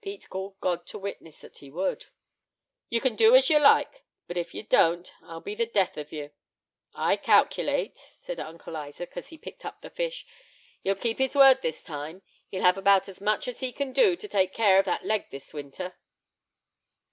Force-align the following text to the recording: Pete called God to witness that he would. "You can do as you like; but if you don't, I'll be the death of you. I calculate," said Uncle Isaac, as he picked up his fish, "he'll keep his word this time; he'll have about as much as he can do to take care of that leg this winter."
Pete 0.00 0.28
called 0.28 0.58
God 0.60 0.88
to 0.88 0.98
witness 0.98 1.40
that 1.40 1.58
he 1.58 1.70
would. 1.70 2.06
"You 2.88 3.00
can 3.00 3.14
do 3.14 3.36
as 3.36 3.48
you 3.48 3.60
like; 3.60 4.02
but 4.26 4.36
if 4.36 4.54
you 4.54 4.64
don't, 4.64 5.12
I'll 5.22 5.40
be 5.40 5.54
the 5.54 5.66
death 5.66 5.96
of 5.96 6.10
you. 6.10 6.32
I 6.96 7.14
calculate," 7.14 7.96
said 7.96 8.40
Uncle 8.40 8.76
Isaac, 8.76 9.12
as 9.14 9.28
he 9.28 9.38
picked 9.38 9.64
up 9.64 9.80
his 9.80 9.92
fish, 9.92 10.26
"he'll 10.82 10.96
keep 10.96 11.18
his 11.18 11.36
word 11.36 11.62
this 11.62 11.84
time; 11.84 12.22
he'll 12.48 12.62
have 12.64 12.76
about 12.76 13.08
as 13.08 13.20
much 13.20 13.46
as 13.46 13.60
he 13.60 13.70
can 13.70 13.92
do 13.92 14.16
to 14.16 14.26
take 14.26 14.52
care 14.52 14.80
of 14.80 14.84
that 14.86 15.04
leg 15.06 15.30
this 15.30 15.54
winter." 15.54 15.96